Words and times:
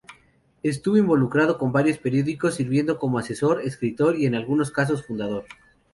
Estuvo 0.63 0.97
involucrado 0.97 1.59
con 1.59 1.71
varios 1.71 1.99
periódicos, 1.99 2.55
sirviendo 2.55 2.97
como 2.97 3.19
asesor, 3.19 3.61
escritor 3.61 4.15
y, 4.17 4.25
en 4.25 4.33
algunos 4.33 4.71
casos, 4.71 5.05
fundador. 5.05 5.45